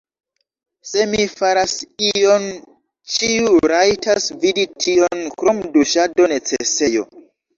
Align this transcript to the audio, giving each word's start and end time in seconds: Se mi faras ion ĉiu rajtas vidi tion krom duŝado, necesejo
Se 0.91 1.03
mi 1.09 1.25
faras 1.33 1.73
ion 2.11 2.47
ĉiu 3.17 3.53
rajtas 3.73 4.27
vidi 4.45 4.65
tion 4.85 5.23
krom 5.43 5.63
duŝado, 5.77 6.29
necesejo 6.35 7.07